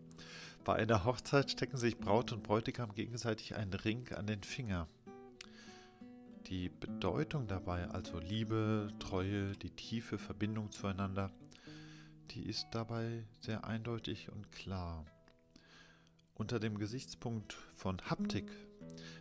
Bei 0.63 0.75
einer 0.75 1.05
Hochzeit 1.05 1.49
stecken 1.49 1.77
sich 1.77 1.97
Braut 1.97 2.31
und 2.31 2.43
Bräutigam 2.43 2.93
gegenseitig 2.93 3.55
einen 3.55 3.73
Ring 3.73 4.13
an 4.13 4.27
den 4.27 4.43
Finger. 4.43 4.87
Die 6.47 6.69
Bedeutung 6.69 7.47
dabei, 7.47 7.87
also 7.87 8.19
Liebe, 8.19 8.89
Treue, 8.99 9.53
die 9.53 9.71
tiefe 9.71 10.17
Verbindung 10.17 10.69
zueinander, 10.69 11.31
die 12.31 12.43
ist 12.43 12.67
dabei 12.71 13.25
sehr 13.39 13.63
eindeutig 13.63 14.31
und 14.31 14.51
klar. 14.51 15.05
Unter 16.41 16.59
dem 16.59 16.77
Gesichtspunkt 16.77 17.53
von 17.75 18.01
Haptik 18.09 18.51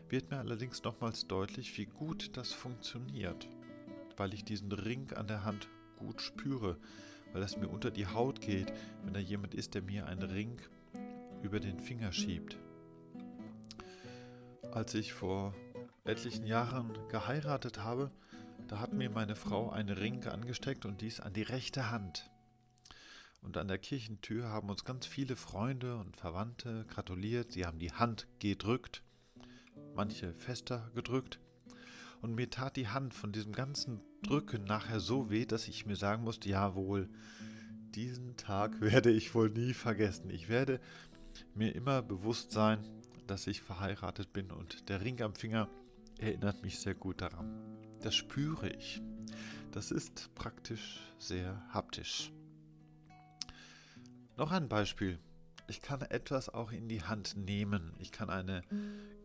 wird 0.08 0.30
mir 0.30 0.38
allerdings 0.38 0.82
nochmals 0.82 1.28
deutlich, 1.28 1.76
wie 1.78 1.86
gut 1.86 2.36
das 2.36 2.52
funktioniert 2.52 3.46
weil 4.20 4.34
ich 4.34 4.44
diesen 4.44 4.70
Ring 4.70 5.10
an 5.14 5.26
der 5.26 5.44
Hand 5.44 5.66
gut 5.96 6.20
spüre, 6.20 6.76
weil 7.32 7.42
es 7.42 7.56
mir 7.56 7.68
unter 7.68 7.90
die 7.90 8.06
Haut 8.06 8.42
geht, 8.42 8.70
wenn 9.02 9.14
da 9.14 9.18
jemand 9.18 9.54
ist, 9.54 9.72
der 9.72 9.80
mir 9.80 10.06
einen 10.06 10.22
Ring 10.30 10.60
über 11.42 11.58
den 11.58 11.80
Finger 11.80 12.12
schiebt. 12.12 12.58
Als 14.72 14.92
ich 14.92 15.14
vor 15.14 15.54
etlichen 16.04 16.44
Jahren 16.44 16.92
geheiratet 17.08 17.82
habe, 17.82 18.10
da 18.68 18.78
hat 18.78 18.92
mir 18.92 19.08
meine 19.08 19.36
Frau 19.36 19.70
einen 19.70 19.96
Ring 19.96 20.26
angesteckt 20.26 20.84
und 20.84 21.00
dies 21.00 21.18
an 21.18 21.32
die 21.32 21.42
rechte 21.42 21.90
Hand. 21.90 22.30
Und 23.42 23.56
an 23.56 23.68
der 23.68 23.78
Kirchentür 23.78 24.48
haben 24.48 24.68
uns 24.68 24.84
ganz 24.84 25.06
viele 25.06 25.36
Freunde 25.36 25.96
und 25.96 26.16
Verwandte 26.16 26.84
gratuliert. 26.88 27.52
Sie 27.52 27.64
haben 27.64 27.78
die 27.78 27.92
Hand 27.92 28.26
gedrückt, 28.38 29.02
manche 29.94 30.34
fester 30.34 30.90
gedrückt 30.94 31.40
und 32.22 32.34
mir 32.34 32.50
tat 32.50 32.76
die 32.76 32.88
Hand 32.88 33.14
von 33.14 33.32
diesem 33.32 33.52
ganzen 33.52 34.00
Drücken 34.22 34.64
nachher 34.64 35.00
so 35.00 35.30
weh, 35.30 35.46
dass 35.46 35.68
ich 35.68 35.86
mir 35.86 35.96
sagen 35.96 36.24
musste, 36.24 36.48
jawohl, 36.48 37.08
diesen 37.94 38.36
Tag 38.36 38.80
werde 38.80 39.10
ich 39.10 39.34
wohl 39.34 39.50
nie 39.50 39.74
vergessen. 39.74 40.30
Ich 40.30 40.48
werde 40.48 40.80
mir 41.54 41.74
immer 41.74 42.02
bewusst 42.02 42.52
sein, 42.52 42.84
dass 43.26 43.46
ich 43.46 43.62
verheiratet 43.62 44.32
bin 44.32 44.50
und 44.50 44.88
der 44.88 45.00
Ring 45.00 45.22
am 45.22 45.34
Finger 45.34 45.68
erinnert 46.18 46.62
mich 46.62 46.78
sehr 46.78 46.94
gut 46.94 47.20
daran. 47.22 47.48
Das 48.02 48.14
spüre 48.14 48.68
ich. 48.70 49.00
Das 49.70 49.90
ist 49.90 50.34
praktisch 50.34 51.00
sehr 51.18 51.62
haptisch. 51.72 52.32
Noch 54.40 54.52
ein 54.52 54.70
Beispiel. 54.70 55.18
Ich 55.68 55.82
kann 55.82 56.00
etwas 56.00 56.48
auch 56.48 56.72
in 56.72 56.88
die 56.88 57.02
Hand 57.02 57.36
nehmen. 57.36 57.92
Ich 57.98 58.10
kann 58.10 58.30
eine 58.30 58.62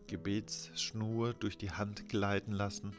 Gebetsschnur 0.07 1.33
durch 1.33 1.57
die 1.57 1.71
Hand 1.71 2.09
gleiten 2.09 2.51
lassen. 2.51 2.91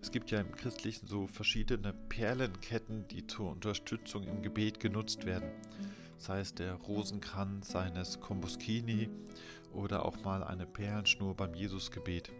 Es 0.00 0.12
gibt 0.12 0.30
ja 0.30 0.40
im 0.40 0.52
Christlichen 0.52 1.08
so 1.08 1.26
verschiedene 1.26 1.94
Perlenketten, 1.94 3.08
die 3.08 3.26
zur 3.26 3.50
Unterstützung 3.50 4.22
im 4.22 4.42
Gebet 4.42 4.78
genutzt 4.78 5.26
werden. 5.26 5.50
Sei 6.16 6.38
es 6.38 6.54
der 6.54 6.74
Rosenkranz 6.74 7.72
seines 7.72 8.20
Kombuskini 8.20 9.10
oder 9.72 10.06
auch 10.06 10.22
mal 10.22 10.44
eine 10.44 10.64
Perlenschnur 10.64 11.34
beim 11.34 11.56
Jesusgebet. 11.56 12.30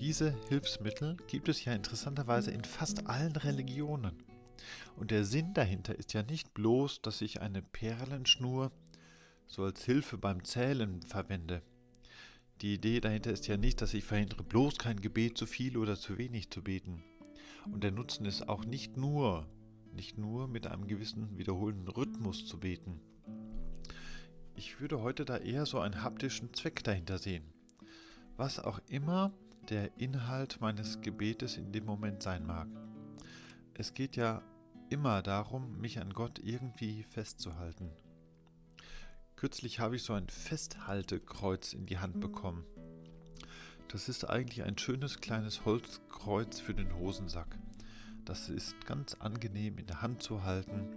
Diese 0.00 0.34
Hilfsmittel 0.48 1.16
gibt 1.28 1.48
es 1.48 1.64
ja 1.64 1.74
interessanterweise 1.74 2.50
in 2.50 2.64
fast 2.64 3.06
allen 3.06 3.36
Religionen. 3.36 4.29
Und 4.96 5.10
der 5.10 5.24
Sinn 5.24 5.54
dahinter 5.54 5.94
ist 5.94 6.12
ja 6.12 6.22
nicht 6.22 6.54
bloß, 6.54 7.02
dass 7.02 7.20
ich 7.20 7.40
eine 7.40 7.62
Perlenschnur 7.62 8.72
so 9.46 9.64
als 9.64 9.84
Hilfe 9.84 10.18
beim 10.18 10.44
Zählen 10.44 11.02
verwende. 11.02 11.62
Die 12.60 12.74
Idee 12.74 13.00
dahinter 13.00 13.32
ist 13.32 13.46
ja 13.48 13.56
nicht, 13.56 13.80
dass 13.80 13.94
ich 13.94 14.04
verhindere, 14.04 14.42
bloß 14.42 14.78
kein 14.78 15.00
Gebet 15.00 15.38
zu 15.38 15.46
viel 15.46 15.76
oder 15.76 15.96
zu 15.96 16.18
wenig 16.18 16.50
zu 16.50 16.62
beten. 16.62 17.02
Und 17.72 17.82
der 17.82 17.90
Nutzen 17.90 18.26
ist 18.26 18.48
auch 18.48 18.64
nicht 18.64 18.96
nur, 18.96 19.48
nicht 19.94 20.18
nur 20.18 20.46
mit 20.46 20.66
einem 20.66 20.86
gewissen 20.86 21.38
wiederholenden 21.38 21.88
Rhythmus 21.88 22.46
zu 22.46 22.60
beten. 22.60 23.00
Ich 24.54 24.80
würde 24.80 25.00
heute 25.00 25.24
da 25.24 25.38
eher 25.38 25.64
so 25.64 25.80
einen 25.80 26.02
haptischen 26.02 26.52
Zweck 26.52 26.84
dahinter 26.84 27.18
sehen. 27.18 27.44
Was 28.36 28.58
auch 28.58 28.80
immer 28.88 29.32
der 29.70 29.98
Inhalt 29.98 30.60
meines 30.60 31.00
Gebetes 31.00 31.56
in 31.56 31.72
dem 31.72 31.86
Moment 31.86 32.22
sein 32.22 32.46
mag. 32.46 32.68
Es 33.80 33.94
geht 33.94 34.14
ja 34.14 34.42
immer 34.90 35.22
darum, 35.22 35.80
mich 35.80 36.02
an 36.02 36.12
Gott 36.12 36.38
irgendwie 36.38 37.02
festzuhalten 37.02 37.90
Kürzlich 39.36 39.80
habe 39.80 39.96
ich 39.96 40.02
so 40.02 40.12
ein 40.12 40.28
Festhaltekreuz 40.28 41.72
in 41.72 41.86
die 41.86 41.96
Hand 41.96 42.20
bekommen. 42.20 42.66
Das 43.88 44.10
ist 44.10 44.28
eigentlich 44.28 44.64
ein 44.64 44.76
schönes 44.76 45.22
kleines 45.22 45.64
Holzkreuz 45.64 46.60
für 46.60 46.74
den 46.74 46.94
Hosensack. 46.98 47.56
Das 48.26 48.50
ist 48.50 48.84
ganz 48.84 49.14
angenehm 49.14 49.78
in 49.78 49.86
der 49.86 50.02
Hand 50.02 50.22
zu 50.22 50.44
halten. 50.44 50.94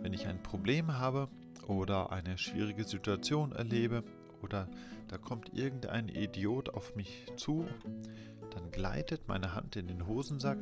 Wenn 0.00 0.14
ich 0.14 0.26
ein 0.26 0.42
Problem 0.42 0.96
habe 0.96 1.28
oder 1.66 2.12
eine 2.12 2.38
schwierige 2.38 2.84
Situation 2.84 3.52
erlebe 3.52 4.02
oder 4.40 4.70
da 5.08 5.18
kommt 5.18 5.52
irgendein 5.52 6.08
Idiot 6.08 6.70
auf 6.70 6.96
mich 6.96 7.26
zu, 7.36 7.68
dann 8.54 8.70
gleitet 8.70 9.28
meine 9.28 9.54
Hand 9.54 9.76
in 9.76 9.86
den 9.86 10.06
Hosensack 10.06 10.56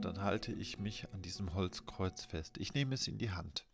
dann 0.00 0.22
halte 0.22 0.52
ich 0.52 0.78
mich 0.78 1.12
an 1.12 1.22
diesem 1.22 1.54
Holzkreuz 1.54 2.24
fest. 2.24 2.58
Ich 2.58 2.74
nehme 2.74 2.94
es 2.94 3.08
in 3.08 3.18
die 3.18 3.30
Hand. 3.30 3.66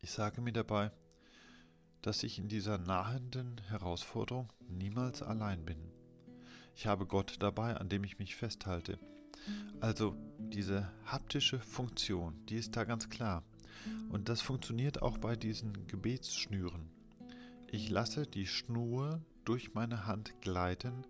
Ich 0.00 0.10
sage 0.10 0.40
mir 0.40 0.52
dabei, 0.52 0.90
dass 2.02 2.22
ich 2.22 2.38
in 2.38 2.48
dieser 2.48 2.78
nahenden 2.78 3.60
Herausforderung 3.68 4.52
niemals 4.68 5.22
allein 5.22 5.64
bin. 5.64 5.92
Ich 6.74 6.86
habe 6.86 7.06
Gott 7.06 7.36
dabei, 7.40 7.76
an 7.76 7.88
dem 7.88 8.04
ich 8.04 8.18
mich 8.18 8.36
festhalte. 8.36 8.98
Also 9.80 10.16
diese 10.38 10.90
haptische 11.04 11.58
Funktion, 11.58 12.46
die 12.46 12.56
ist 12.56 12.76
da 12.76 12.84
ganz 12.84 13.08
klar. 13.08 13.42
Und 14.10 14.28
das 14.28 14.40
funktioniert 14.40 15.02
auch 15.02 15.18
bei 15.18 15.36
diesen 15.36 15.86
Gebetsschnüren. 15.86 16.90
Ich 17.70 17.90
lasse 17.90 18.26
die 18.26 18.46
Schnur 18.46 19.20
durch 19.44 19.74
meine 19.74 20.06
Hand 20.06 20.40
gleiten, 20.40 21.04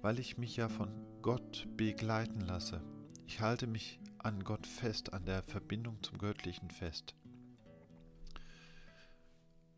weil 0.00 0.18
ich 0.18 0.36
mich 0.36 0.56
ja 0.56 0.68
von 0.68 0.90
Gott 1.22 1.66
begleiten 1.76 2.40
lasse. 2.40 2.82
Ich 3.26 3.40
halte 3.40 3.66
mich 3.66 3.98
an 4.18 4.44
Gott 4.44 4.66
fest, 4.66 5.12
an 5.12 5.24
der 5.24 5.42
Verbindung 5.42 6.02
zum 6.02 6.18
Göttlichen 6.18 6.70
fest. 6.70 7.14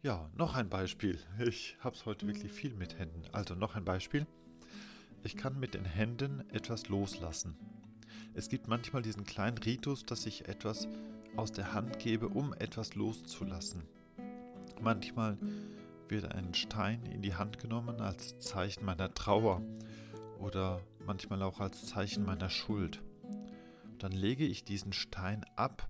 Ja, 0.02 0.28
noch 0.36 0.54
ein 0.54 0.68
Beispiel. 0.68 1.18
Ich 1.38 1.76
habe 1.80 1.96
es 1.96 2.04
heute 2.04 2.26
wirklich 2.26 2.52
viel 2.52 2.74
mit 2.74 2.98
Händen. 2.98 3.22
Also 3.32 3.54
noch 3.54 3.74
ein 3.74 3.84
Beispiel. 3.84 4.26
Ich 5.22 5.36
kann 5.36 5.58
mit 5.58 5.72
den 5.72 5.86
Händen 5.86 6.44
etwas 6.50 6.88
loslassen. 6.88 7.56
Es 8.34 8.48
gibt 8.48 8.68
manchmal 8.68 9.00
diesen 9.00 9.24
kleinen 9.24 9.56
Ritus, 9.56 10.04
dass 10.04 10.26
ich 10.26 10.46
etwas 10.46 10.88
aus 11.36 11.52
der 11.52 11.72
Hand 11.72 11.98
gebe, 11.98 12.28
um 12.28 12.52
etwas 12.52 12.94
loszulassen. 12.94 13.84
Manchmal 14.80 15.38
wird 16.08 16.30
ein 16.34 16.52
Stein 16.52 17.06
in 17.06 17.22
die 17.22 17.34
Hand 17.34 17.58
genommen 17.58 18.00
als 18.00 18.38
Zeichen 18.38 18.84
meiner 18.84 19.14
Trauer 19.14 19.62
oder 20.38 20.80
manchmal 21.06 21.42
auch 21.42 21.60
als 21.60 21.86
Zeichen 21.86 22.24
meiner 22.24 22.50
Schuld. 22.50 23.00
Dann 24.04 24.12
lege 24.12 24.44
ich 24.46 24.64
diesen 24.64 24.92
Stein 24.92 25.44
ab 25.56 25.88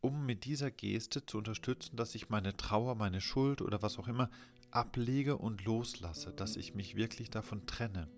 um 0.00 0.24
mit 0.24 0.44
dieser 0.44 0.70
Geste 0.70 1.26
zu 1.26 1.38
unterstützen, 1.38 1.96
dass 1.96 2.14
ich 2.14 2.30
meine 2.30 2.56
Trauer, 2.56 2.94
meine 2.94 3.20
Schuld 3.20 3.60
oder 3.60 3.82
was 3.82 3.98
auch 3.98 4.08
immer 4.08 4.30
ablege 4.70 5.36
und 5.36 5.64
loslasse, 5.64 6.32
dass 6.32 6.56
ich 6.56 6.74
mich 6.74 6.96
wirklich 6.96 7.30
davon 7.30 7.66
trenne. 7.66 8.08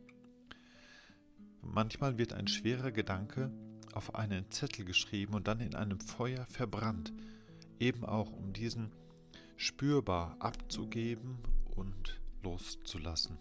Manchmal 1.60 2.18
wird 2.18 2.32
ein 2.32 2.46
schwerer 2.46 2.92
Gedanke 2.92 3.50
auf 3.92 4.14
einen 4.14 4.50
Zettel 4.50 4.84
geschrieben 4.84 5.34
und 5.34 5.48
dann 5.48 5.60
in 5.60 5.74
einem 5.74 6.00
Feuer 6.00 6.46
verbrannt, 6.46 7.12
eben 7.80 8.04
auch 8.04 8.30
um 8.30 8.52
diesen 8.52 8.92
spürbar 9.56 10.36
abzugeben 10.38 11.38
und 11.74 12.20
loszulassen. 12.42 13.38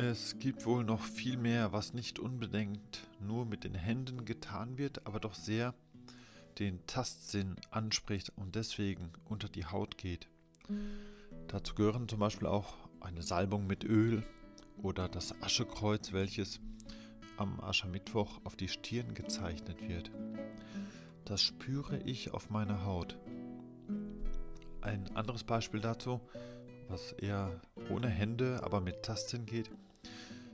Es 0.00 0.38
gibt 0.38 0.64
wohl 0.64 0.84
noch 0.84 1.02
viel 1.02 1.36
mehr, 1.36 1.72
was 1.72 1.92
nicht 1.92 2.20
unbedingt 2.20 3.00
nur 3.18 3.44
mit 3.44 3.64
den 3.64 3.74
Händen 3.74 4.24
getan 4.24 4.78
wird, 4.78 5.04
aber 5.08 5.18
doch 5.18 5.34
sehr 5.34 5.74
den 6.60 6.86
Tastsinn 6.86 7.56
anspricht 7.72 8.30
und 8.36 8.54
deswegen 8.54 9.10
unter 9.24 9.48
die 9.48 9.66
Haut 9.66 9.98
geht. 9.98 10.28
Dazu 11.48 11.74
gehören 11.74 12.06
zum 12.08 12.20
Beispiel 12.20 12.46
auch 12.46 12.76
eine 13.00 13.22
Salbung 13.22 13.66
mit 13.66 13.82
Öl 13.82 14.22
oder 14.80 15.08
das 15.08 15.34
Aschekreuz, 15.42 16.12
welches 16.12 16.60
am 17.36 17.58
Aschermittwoch 17.58 18.40
auf 18.44 18.54
die 18.54 18.68
Stirn 18.68 19.14
gezeichnet 19.14 19.82
wird. 19.88 20.12
Das 21.24 21.42
spüre 21.42 21.98
ich 22.04 22.32
auf 22.32 22.50
meiner 22.50 22.84
Haut. 22.84 23.18
Ein 24.80 25.10
anderes 25.16 25.42
Beispiel 25.42 25.80
dazu, 25.80 26.20
was 26.86 27.10
eher 27.14 27.60
ohne 27.90 28.08
Hände, 28.08 28.60
aber 28.62 28.80
mit 28.80 29.02
Tastsinn 29.02 29.44
geht, 29.44 29.72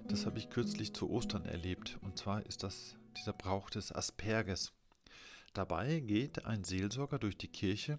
das 0.08 0.26
habe 0.26 0.38
ich 0.38 0.50
kürzlich 0.50 0.92
zu 0.94 1.10
Ostern 1.10 1.44
erlebt. 1.44 1.98
Und 2.02 2.18
zwar 2.18 2.44
ist 2.46 2.62
das 2.62 2.96
dieser 3.16 3.32
Brauch 3.32 3.70
des 3.70 3.92
Asperges. 3.92 4.72
Dabei 5.52 6.00
geht 6.00 6.46
ein 6.46 6.64
Seelsorger 6.64 7.18
durch 7.18 7.36
die 7.36 7.48
Kirche 7.48 7.98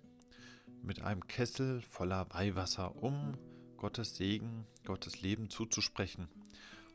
mit 0.82 1.02
einem 1.02 1.26
Kessel 1.28 1.82
voller 1.82 2.28
Weihwasser, 2.32 3.02
um 3.02 3.38
Gottes 3.78 4.16
Segen, 4.16 4.66
Gottes 4.86 5.22
Leben 5.22 5.50
zuzusprechen. 5.50 6.28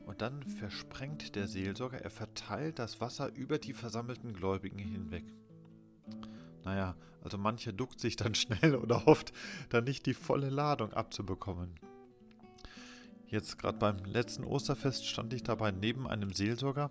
Und 0.06 0.22
dann 0.22 0.42
versprengt 0.42 1.34
der 1.36 1.46
Seelsorger, 1.48 2.00
er 2.00 2.10
verteilt 2.10 2.78
das 2.78 3.00
Wasser 3.00 3.34
über 3.34 3.58
die 3.58 3.72
versammelten 3.72 4.32
Gläubigen 4.32 4.78
hinweg. 4.78 5.24
Naja, 6.64 6.96
also 7.22 7.38
mancher 7.38 7.72
duckt 7.72 8.00
sich 8.00 8.16
dann 8.16 8.34
schnell 8.36 8.76
oder 8.76 9.06
hofft, 9.06 9.32
dann 9.68 9.84
nicht 9.84 10.06
die 10.06 10.14
volle 10.14 10.50
Ladung 10.50 10.92
abzubekommen. 10.92 11.74
Jetzt 13.30 13.58
gerade 13.58 13.78
beim 13.78 14.04
letzten 14.04 14.42
Osterfest 14.42 15.06
stand 15.06 15.32
ich 15.32 15.44
dabei 15.44 15.70
neben 15.70 16.08
einem 16.08 16.32
Seelsorger. 16.32 16.90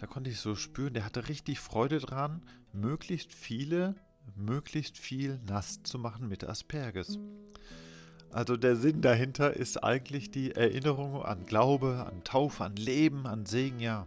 Da 0.00 0.06
konnte 0.06 0.30
ich 0.30 0.40
so 0.40 0.54
spüren, 0.54 0.94
der 0.94 1.04
hatte 1.04 1.28
richtig 1.28 1.60
Freude 1.60 1.98
dran, 1.98 2.40
möglichst 2.72 3.34
viele, 3.34 3.94
möglichst 4.34 4.96
viel 4.96 5.38
nass 5.46 5.82
zu 5.82 5.98
machen 5.98 6.28
mit 6.28 6.44
Asperges. 6.44 7.18
Also 8.30 8.56
der 8.56 8.76
Sinn 8.76 9.02
dahinter 9.02 9.54
ist 9.54 9.84
eigentlich 9.84 10.30
die 10.30 10.52
Erinnerung 10.52 11.22
an 11.22 11.44
Glaube, 11.44 12.06
an 12.10 12.24
Taufe, 12.24 12.64
an 12.64 12.76
Leben, 12.76 13.26
an 13.26 13.44
Segen, 13.44 13.80
ja. 13.80 14.06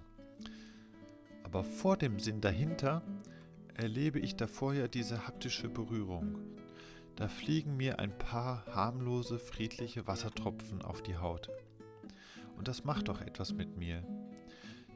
Aber 1.44 1.64
vor 1.64 1.98
dem 1.98 2.20
Sinn 2.20 2.42
dahinter 2.42 3.04
erlebe 3.76 4.18
ich 4.18 4.36
davor 4.36 4.74
ja 4.74 4.88
diese 4.88 5.28
haptische 5.28 5.70
Berührung, 5.70 6.40
da 7.18 7.28
fliegen 7.28 7.76
mir 7.76 8.00
ein 8.00 8.16
paar 8.16 8.64
harmlose, 8.68 9.40
friedliche 9.40 10.06
Wassertropfen 10.06 10.84
auf 10.84 11.02
die 11.02 11.18
Haut. 11.18 11.50
Und 12.56 12.68
das 12.68 12.86
macht 12.86 13.10
doch 13.10 13.22
etwas 13.22 13.54
mit 13.54 13.76
mir. 13.76 14.04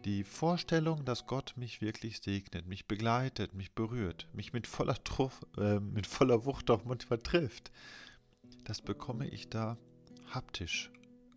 Die 0.05 0.23
Vorstellung, 0.23 1.03
dass 1.03 1.25
Gott 1.25 1.53
mich 1.57 1.81
wirklich 1.81 2.21
segnet, 2.21 2.67
mich 2.67 2.87
begleitet, 2.87 3.53
mich 3.53 3.73
berührt, 3.73 4.27
mich 4.33 4.53
mit 4.53 4.67
voller, 4.67 5.03
Truff, 5.03 5.41
äh, 5.57 5.79
mit 5.79 6.07
voller 6.07 6.45
Wucht 6.45 6.71
auch 6.71 6.85
manchmal 6.85 7.19
trifft, 7.19 7.71
das 8.63 8.81
bekomme 8.81 9.27
ich 9.27 9.49
da 9.49 9.77
haptisch 10.31 10.91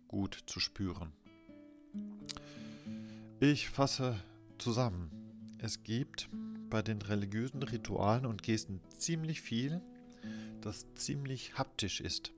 gut 0.07 0.43
zu 0.45 0.59
spüren. 0.59 1.11
Ich 3.39 3.69
fasse 3.69 4.19
zusammen. 4.59 5.09
Es 5.57 5.83
gibt 5.83 6.29
bei 6.69 6.81
den 6.81 7.01
religiösen 7.01 7.63
Ritualen 7.63 8.25
und 8.25 8.43
Gesten 8.43 8.81
ziemlich 8.97 9.41
viel, 9.41 9.81
das 10.65 10.85
ziemlich 10.95 11.57
haptisch 11.57 12.01
ist. 12.01 12.33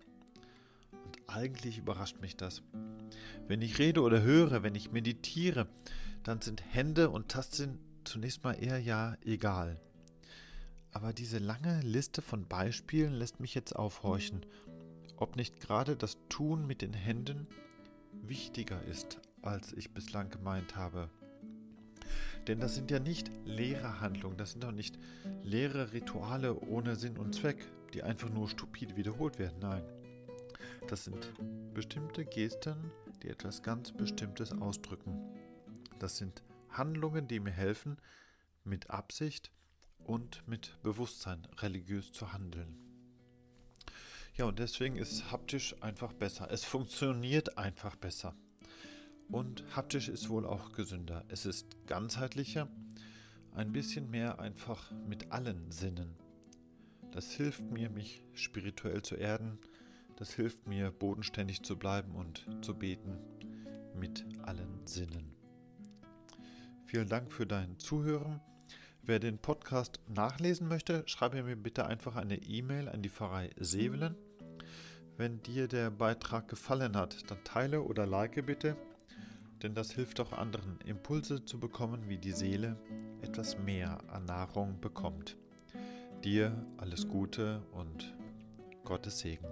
Und 0.91 1.17
eigentlich 1.27 1.77
überrascht 1.77 2.19
mich 2.19 2.35
das. 2.35 2.61
Wenn 3.47 3.61
ich 3.61 3.79
rede 3.79 4.01
oder 4.01 4.21
höre, 4.21 4.63
wenn 4.63 4.75
ich 4.75 4.91
meditiere, 4.91 5.67
dann 6.23 6.41
sind 6.41 6.61
Hände 6.73 7.09
und 7.09 7.29
Tasten 7.29 7.79
zunächst 8.03 8.43
mal 8.43 8.53
eher 8.53 8.79
ja 8.79 9.15
egal. 9.23 9.79
Aber 10.91 11.13
diese 11.13 11.37
lange 11.37 11.79
Liste 11.81 12.21
von 12.21 12.47
Beispielen 12.47 13.13
lässt 13.13 13.39
mich 13.39 13.55
jetzt 13.55 13.75
aufhorchen, 13.75 14.45
ob 15.15 15.35
nicht 15.37 15.59
gerade 15.61 15.95
das 15.95 16.17
Tun 16.27 16.67
mit 16.67 16.81
den 16.81 16.93
Händen 16.93 17.47
wichtiger 18.11 18.81
ist, 18.83 19.19
als 19.41 19.71
ich 19.71 19.93
bislang 19.93 20.29
gemeint 20.29 20.75
habe. 20.75 21.09
Denn 22.47 22.59
das 22.59 22.75
sind 22.75 22.91
ja 22.91 22.99
nicht 22.99 23.31
leere 23.45 24.01
Handlungen, 24.01 24.37
das 24.37 24.51
sind 24.51 24.63
doch 24.63 24.71
nicht 24.71 24.97
leere 25.43 25.93
Rituale 25.93 26.59
ohne 26.59 26.95
Sinn 26.95 27.17
und 27.17 27.35
Zweck, 27.35 27.69
die 27.93 28.03
einfach 28.03 28.29
nur 28.29 28.49
stupide 28.49 28.95
wiederholt 28.95 29.39
werden. 29.39 29.59
Nein, 29.59 29.83
das 30.87 31.03
sind 31.03 31.33
bestimmte 31.73 32.25
Gesten, 32.25 32.91
die 33.21 33.29
etwas 33.29 33.63
ganz 33.63 33.91
Bestimmtes 33.91 34.51
ausdrücken. 34.53 35.19
Das 35.99 36.17
sind 36.17 36.43
Handlungen, 36.69 37.27
die 37.27 37.39
mir 37.39 37.51
helfen, 37.51 37.97
mit 38.63 38.89
Absicht 38.89 39.51
und 39.99 40.47
mit 40.47 40.81
Bewusstsein 40.83 41.45
religiös 41.57 42.11
zu 42.11 42.33
handeln. 42.33 42.77
Ja, 44.35 44.45
und 44.45 44.59
deswegen 44.59 44.97
ist 44.97 45.31
haptisch 45.31 45.75
einfach 45.81 46.13
besser. 46.13 46.49
Es 46.51 46.63
funktioniert 46.63 47.57
einfach 47.57 47.95
besser. 47.95 48.35
Und 49.29 49.63
haptisch 49.75 50.07
ist 50.09 50.29
wohl 50.29 50.45
auch 50.45 50.71
gesünder. 50.73 51.25
Es 51.27 51.45
ist 51.45 51.87
ganzheitlicher, 51.87 52.69
ein 53.55 53.71
bisschen 53.73 54.09
mehr 54.09 54.39
einfach 54.39 54.91
mit 54.91 55.31
allen 55.31 55.71
Sinnen. 55.71 56.15
Das 57.17 57.31
hilft 57.31 57.71
mir, 57.71 57.89
mich 57.89 58.21
spirituell 58.35 59.01
zu 59.01 59.15
erden. 59.15 59.57
Das 60.17 60.33
hilft 60.33 60.67
mir, 60.67 60.91
bodenständig 60.91 61.63
zu 61.63 61.75
bleiben 61.75 62.13
und 62.13 62.45
zu 62.61 62.75
beten 62.75 63.17
mit 63.95 64.23
allen 64.43 64.85
Sinnen. 64.85 65.33
Vielen 66.85 67.09
Dank 67.09 67.31
für 67.31 67.47
dein 67.47 67.79
Zuhören. 67.79 68.39
Wer 69.01 69.17
den 69.17 69.39
Podcast 69.39 69.99
nachlesen 70.07 70.67
möchte, 70.67 71.01
schreibe 71.07 71.41
mir 71.41 71.55
bitte 71.55 71.87
einfach 71.87 72.15
eine 72.17 72.35
E-Mail 72.35 72.87
an 72.87 73.01
die 73.01 73.09
Pfarrei 73.09 73.49
Sevelen. 73.57 74.13
Wenn 75.17 75.41
dir 75.41 75.67
der 75.67 75.89
Beitrag 75.89 76.47
gefallen 76.47 76.95
hat, 76.95 77.31
dann 77.31 77.43
teile 77.43 77.81
oder 77.81 78.05
like 78.05 78.45
bitte 78.45 78.77
denn 79.63 79.73
das 79.73 79.91
hilft 79.91 80.19
auch 80.19 80.33
anderen, 80.33 80.79
Impulse 80.85 81.43
zu 81.43 81.59
bekommen, 81.59 82.07
wie 82.07 82.19
die 82.19 82.31
Seele 82.31 82.77
etwas 83.23 83.57
mehr 83.57 83.97
an 84.07 84.25
Nahrung 84.25 84.79
bekommt. 84.79 85.35
Dir 86.23 86.51
alles 86.77 87.07
Gute 87.07 87.61
und 87.71 88.15
Gottes 88.83 89.19
Segen. 89.19 89.45